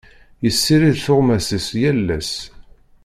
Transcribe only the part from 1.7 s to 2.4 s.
yal ass.